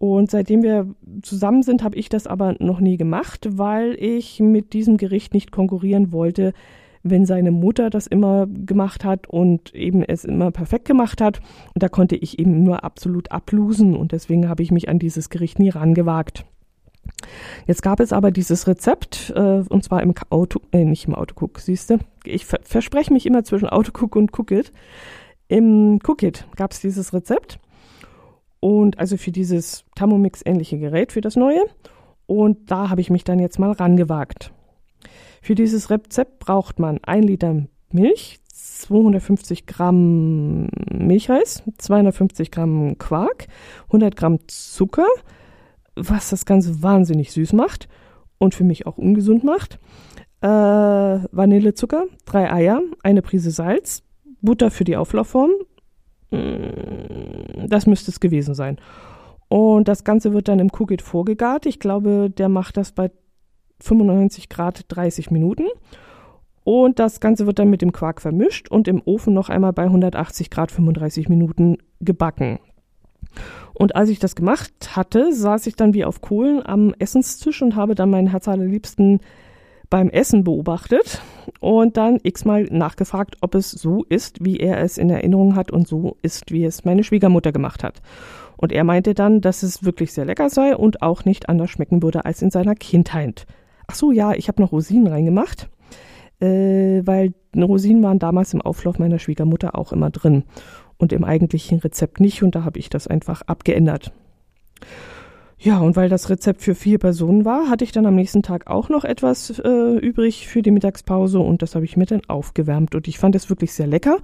[0.00, 4.72] Und seitdem wir zusammen sind, habe ich das aber noch nie gemacht, weil ich mit
[4.72, 6.54] diesem Gericht nicht konkurrieren wollte,
[7.02, 11.40] wenn seine Mutter das immer gemacht hat und eben es immer perfekt gemacht hat.
[11.74, 15.28] Und da konnte ich eben nur absolut ablosen und deswegen habe ich mich an dieses
[15.28, 16.46] Gericht nie rangewagt.
[17.66, 21.58] Jetzt gab es aber dieses Rezept, äh, und zwar im Auto, äh, nicht im Autocook,
[21.60, 21.98] siehst du?
[22.24, 24.72] Ich ver verspreche mich immer zwischen Autocook und Cookit.
[25.48, 27.58] Im Cookit gab es dieses Rezept.
[28.60, 31.62] Und also für dieses Thermomix-ähnliche Gerät, für das neue.
[32.26, 34.52] Und da habe ich mich dann jetzt mal rangewagt.
[35.42, 43.46] Für dieses Rezept braucht man ein Liter Milch, 250 Gramm Milchreis, 250 Gramm Quark,
[43.86, 45.08] 100 Gramm Zucker,
[45.96, 47.88] was das Ganze wahnsinnig süß macht
[48.38, 49.78] und für mich auch ungesund macht.
[50.40, 54.02] Äh, Vanillezucker, drei Eier, eine Prise Salz,
[54.40, 55.50] Butter für die Auflaufform.
[56.30, 58.78] Mm, das müsste es gewesen sein.
[59.48, 61.66] Und das Ganze wird dann im Cookit vorgegart.
[61.66, 63.10] Ich glaube, der macht das bei
[63.80, 65.66] 95 Grad 30 Minuten.
[66.62, 69.84] Und das Ganze wird dann mit dem Quark vermischt und im Ofen noch einmal bei
[69.84, 72.60] 180 Grad 35 Minuten gebacken.
[73.74, 77.76] Und als ich das gemacht hatte, saß ich dann wie auf Kohlen am Essenstisch und
[77.76, 79.20] habe dann meinen Herz allerliebsten
[79.90, 81.20] beim Essen beobachtet
[81.58, 85.86] und dann x-mal nachgefragt, ob es so ist, wie er es in Erinnerung hat und
[85.86, 88.00] so ist, wie es meine Schwiegermutter gemacht hat.
[88.56, 92.02] Und er meinte dann, dass es wirklich sehr lecker sei und auch nicht anders schmecken
[92.02, 93.46] würde als in seiner Kindheit.
[93.88, 95.68] Ach so, ja, ich habe noch Rosinen reingemacht,
[96.40, 100.44] äh, weil Rosinen waren damals im Auflauf meiner Schwiegermutter auch immer drin
[100.98, 104.12] und im eigentlichen Rezept nicht und da habe ich das einfach abgeändert.
[105.62, 108.66] Ja, und weil das Rezept für vier Personen war, hatte ich dann am nächsten Tag
[108.66, 112.94] auch noch etwas äh, übrig für die Mittagspause und das habe ich mir dann aufgewärmt
[112.94, 114.16] und ich fand es wirklich sehr lecker.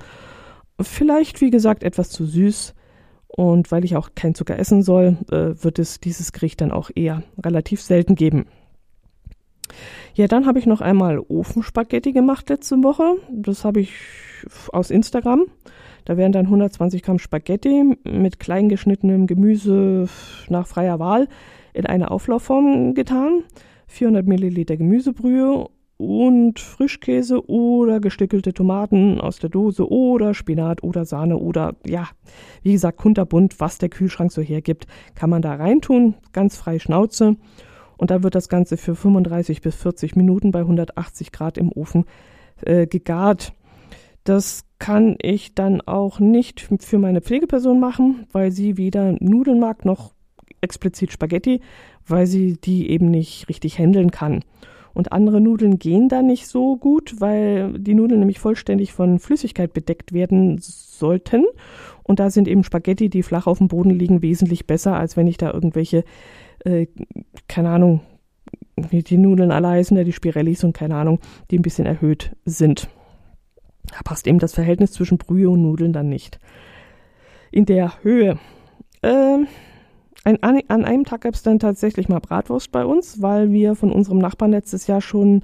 [0.81, 2.75] Vielleicht, wie gesagt, etwas zu süß
[3.27, 6.91] und weil ich auch kein Zucker essen soll, äh, wird es dieses Gericht dann auch
[6.95, 8.47] eher relativ selten geben.
[10.15, 13.17] Ja, dann habe ich noch einmal Ofenspaghetti gemacht letzte Woche.
[13.31, 13.93] Das habe ich
[14.73, 15.45] aus Instagram.
[16.07, 20.09] Da werden dann 120 Gramm Spaghetti mit klein geschnittenem Gemüse
[20.49, 21.29] nach freier Wahl
[21.75, 23.43] in eine Auflaufform getan,
[23.89, 25.67] 400 Milliliter Gemüsebrühe
[25.97, 32.09] und Frischkäse oder gestückelte Tomaten aus der Dose oder Spinat oder Sahne oder ja,
[32.63, 37.37] wie gesagt, kunterbunt, was der Kühlschrank so hergibt, kann man da reintun, ganz frei Schnauze.
[37.99, 42.05] Und dann wird das Ganze für 35 bis 40 Minuten bei 180 Grad im Ofen
[42.63, 43.55] äh, gegart.
[44.27, 49.85] Das kann ich dann auch nicht für meine Pflegeperson machen, weil sie weder Nudeln mag
[49.85, 50.15] noch
[50.61, 51.61] explizit Spaghetti,
[52.09, 54.43] weil sie die eben nicht richtig handeln kann.
[54.95, 59.73] Und andere Nudeln gehen da nicht so gut, weil die Nudeln nämlich vollständig von Flüssigkeit
[59.73, 61.45] bedeckt werden sollten.
[62.03, 65.29] Und da sind eben Spaghetti, die flach auf dem Boden liegen, wesentlich besser, als wenn
[65.29, 66.03] ich da irgendwelche,
[66.65, 66.89] äh,
[67.47, 68.01] keine Ahnung,
[68.91, 71.21] die Nudeln alle heißen, die Spirellis und keine Ahnung,
[71.53, 72.89] die ein bisschen erhöht sind.
[73.93, 76.39] Da passt eben das Verhältnis zwischen Brühe und Nudeln dann nicht.
[77.51, 78.39] In der Höhe.
[79.03, 79.47] Ähm,
[80.25, 83.93] ein, an einem Tag gab es dann tatsächlich mal Bratwurst bei uns, weil wir von
[83.93, 85.43] unserem Nachbarn letztes Jahr schon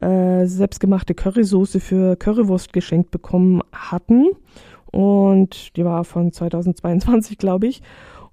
[0.00, 4.28] äh, selbstgemachte Currysoße für Currywurst geschenkt bekommen hatten.
[4.92, 7.82] Und die war von 2022, glaube ich.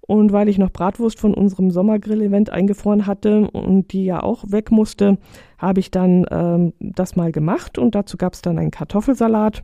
[0.05, 4.69] Und weil ich noch Bratwurst von unserem Sommergrill-Event eingefroren hatte und die ja auch weg
[4.69, 5.17] musste,
[5.57, 7.77] habe ich dann ähm, das mal gemacht.
[7.77, 9.63] Und dazu gab es dann einen Kartoffelsalat.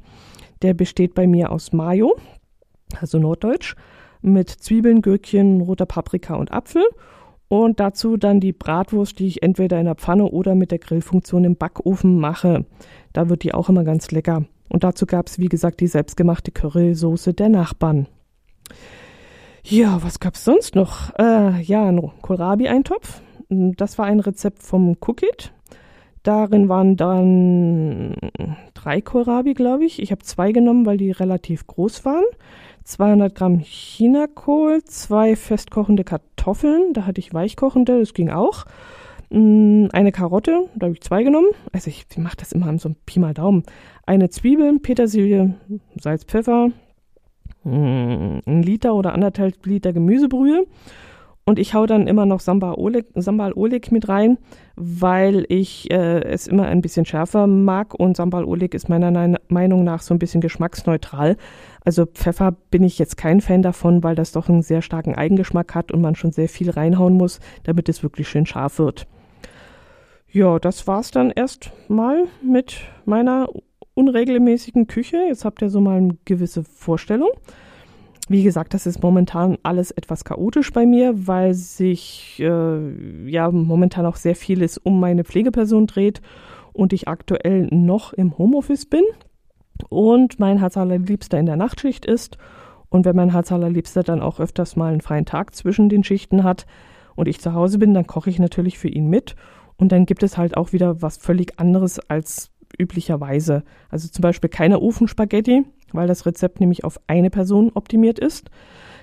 [0.61, 2.15] Der besteht bei mir aus Mayo,
[2.99, 3.75] also Norddeutsch
[4.21, 6.83] mit Zwiebeln, Gürkchen, roter Paprika und Apfel.
[7.47, 11.43] Und dazu dann die Bratwurst, die ich entweder in der Pfanne oder mit der Grillfunktion
[11.43, 12.65] im Backofen mache.
[13.11, 14.45] Da wird die auch immer ganz lecker.
[14.69, 18.07] Und dazu gab es, wie gesagt, die selbstgemachte Currysoße der Nachbarn.
[19.63, 21.13] Ja, was gab's sonst noch?
[21.19, 23.21] Äh, ja, ein Kohlrabi-Eintopf.
[23.49, 25.51] Das war ein Rezept vom Cookit.
[26.23, 28.15] Darin waren dann
[28.73, 30.01] drei Kohlrabi, glaube ich.
[30.01, 32.25] Ich habe zwei genommen, weil die relativ groß waren.
[32.83, 38.65] 200 Gramm Chinakohl, zwei festkochende Kartoffeln, da hatte ich weichkochende, das ging auch.
[39.29, 41.49] Mm, eine Karotte, da habe ich zwei genommen.
[41.71, 43.63] Also ich, mache das immer so ein Pi mal Daumen.
[44.07, 45.53] Eine Zwiebel, Petersilie,
[45.99, 46.71] Salz, Pfeffer,
[47.65, 50.65] ein Liter oder anderthalb Liter Gemüsebrühe
[51.49, 54.37] und ich hau dann immer noch Sambal Oleg, Sambal Oleg mit rein,
[54.75, 59.83] weil ich äh, es immer ein bisschen schärfer mag und Sambal Oleg ist meiner Meinung
[59.83, 61.37] nach so ein bisschen geschmacksneutral.
[61.83, 65.73] Also Pfeffer bin ich jetzt kein Fan davon, weil das doch einen sehr starken Eigengeschmack
[65.73, 69.07] hat und man schon sehr viel reinhauen muss, damit es wirklich schön scharf wird.
[70.31, 73.47] Ja, das war's dann erst mal mit meiner
[73.99, 75.17] unregelmäßigen Küche.
[75.27, 77.29] Jetzt habt ihr so mal eine gewisse Vorstellung.
[78.29, 84.05] Wie gesagt, das ist momentan alles etwas chaotisch bei mir, weil sich äh, ja momentan
[84.05, 86.21] auch sehr vieles um meine Pflegeperson dreht
[86.71, 89.03] und ich aktuell noch im Homeoffice bin
[89.89, 92.37] und mein Herz allerliebster in der Nachtschicht ist.
[92.89, 96.43] Und wenn mein Herz allerliebster dann auch öfters mal einen freien Tag zwischen den Schichten
[96.43, 96.65] hat
[97.15, 99.35] und ich zu Hause bin, dann koche ich natürlich für ihn mit.
[99.77, 103.63] Und dann gibt es halt auch wieder was völlig anderes als üblicherweise.
[103.89, 108.49] Also zum Beispiel keine Ofenspaghetti, weil das Rezept nämlich auf eine Person optimiert ist.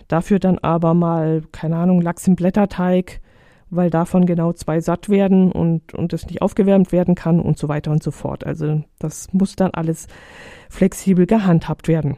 [0.08, 3.20] Dafür dann aber mal, keine Ahnung, Lachs im Blätterteig,
[3.70, 7.68] weil davon genau zwei satt werden und, und es nicht aufgewärmt werden kann und so
[7.68, 8.46] weiter und so fort.
[8.46, 10.06] Also das muss dann alles
[10.70, 12.16] flexibel gehandhabt werden.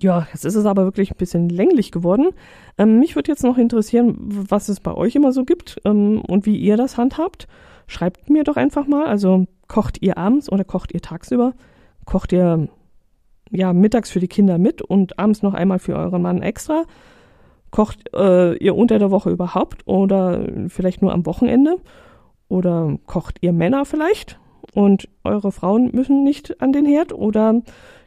[0.00, 2.28] Ja, jetzt ist es aber wirklich ein bisschen länglich geworden.
[2.78, 6.46] Ähm, mich würde jetzt noch interessieren, was es bei euch immer so gibt ähm, und
[6.46, 7.48] wie ihr das handhabt.
[7.88, 9.06] Schreibt mir doch einfach mal.
[9.06, 11.54] Also kocht ihr abends oder kocht ihr tagsüber?
[12.04, 12.68] Kocht ihr
[13.50, 16.84] ja, mittags für die Kinder mit und abends noch einmal für euren Mann extra.
[17.70, 21.76] Kocht äh, ihr unter der Woche überhaupt oder vielleicht nur am Wochenende?
[22.48, 24.38] Oder kocht ihr Männer vielleicht
[24.74, 27.12] und eure Frauen müssen nicht an den Herd?
[27.12, 27.60] Oder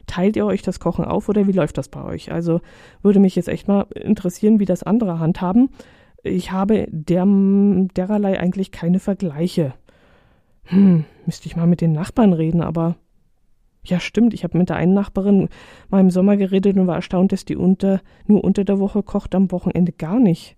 [0.06, 2.32] teilt ihr euch das Kochen auf oder wie läuft das bei euch?
[2.32, 2.60] Also
[3.02, 5.70] würde mich jetzt echt mal interessieren, wie das andere handhaben.
[6.24, 9.74] Ich habe der, dererlei eigentlich keine Vergleiche.
[10.72, 12.96] Hm, müsste ich mal mit den Nachbarn reden, aber
[13.84, 14.32] ja, stimmt.
[14.32, 15.48] Ich habe mit der einen Nachbarin
[15.90, 19.34] mal im Sommer geredet und war erstaunt, dass die unter, nur unter der Woche kocht,
[19.34, 20.56] am Wochenende gar nicht.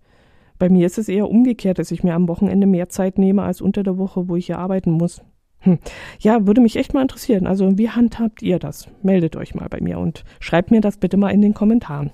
[0.59, 3.61] Bei mir ist es eher umgekehrt, dass ich mir am Wochenende mehr Zeit nehme als
[3.61, 5.23] unter der Woche, wo ich ja arbeiten muss.
[5.61, 5.79] Hm.
[6.21, 7.47] Ja, würde mich echt mal interessieren.
[7.47, 8.89] Also, wie handhabt ihr das?
[9.03, 12.13] Meldet euch mal bei mir und schreibt mir das bitte mal in den Kommentaren.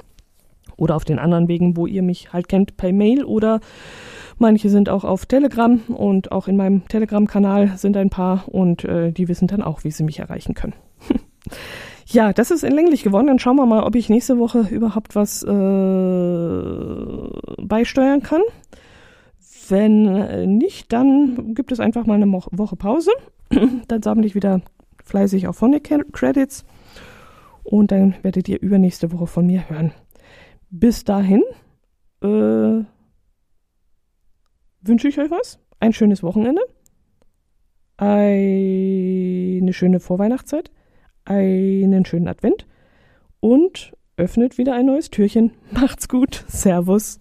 [0.80, 3.60] Oder auf den anderen Wegen, wo ihr mich halt kennt, per Mail oder
[4.38, 9.12] manche sind auch auf Telegram und auch in meinem Telegram-Kanal sind ein paar und äh,
[9.12, 10.74] die wissen dann auch, wie sie mich erreichen können.
[12.12, 13.28] Ja, das ist länglich geworden.
[13.28, 15.46] Dann schauen wir mal, ob ich nächste Woche überhaupt was äh,
[17.64, 18.42] beisteuern kann.
[19.68, 23.12] Wenn nicht, dann gibt es einfach mal eine Woche Pause.
[23.86, 24.60] dann sammle ich wieder
[25.04, 26.64] fleißig auf Phonic Credits
[27.62, 29.92] und dann werdet ihr übernächste Woche von mir hören.
[30.70, 31.42] Bis dahin
[32.22, 32.84] äh,
[34.82, 35.58] wünsche ich euch was.
[35.80, 36.60] Ein schönes Wochenende.
[37.96, 40.70] eine schöne Vorweihnachtszeit,
[41.24, 42.66] einen schönen Advent
[43.40, 45.52] und öffnet wieder ein neues Türchen.
[45.70, 46.44] Macht's gut.
[46.48, 47.18] Servus.